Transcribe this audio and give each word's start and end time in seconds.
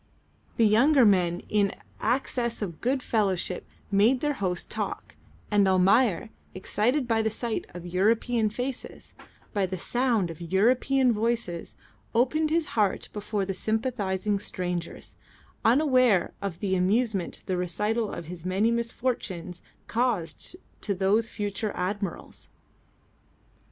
The 0.57 0.65
younger 0.65 1.05
men 1.05 1.41
in 1.47 1.69
an 1.69 1.81
access 1.99 2.63
of 2.63 2.81
good 2.81 3.03
fellowship 3.03 3.67
made 3.91 4.19
their 4.19 4.33
host 4.33 4.71
talk, 4.71 5.15
and 5.51 5.67
Almayer, 5.67 6.31
excited 6.55 7.07
by 7.07 7.21
the 7.21 7.29
sight 7.29 7.65
of 7.75 7.85
European 7.85 8.49
faces, 8.49 9.13
by 9.53 9.67
the 9.67 9.77
sound 9.77 10.31
of 10.31 10.41
European 10.41 11.11
voices, 11.13 11.75
opened 12.15 12.49
his 12.49 12.69
heart 12.73 13.09
before 13.13 13.45
the 13.45 13.53
sympathising 13.53 14.39
strangers, 14.39 15.17
unaware 15.63 16.33
of 16.41 16.61
the 16.61 16.75
amusement 16.75 17.43
the 17.45 17.55
recital 17.55 18.11
of 18.11 18.25
his 18.25 18.43
many 18.43 18.71
misfortunes 18.71 19.61
caused 19.85 20.55
to 20.81 20.95
those 20.95 21.29
future 21.29 21.71
admirals. 21.75 22.49